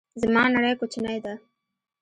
زما 0.21 0.43
نړۍ 0.55 0.73
کوچنۍ 0.79 1.17
ده 1.25 1.33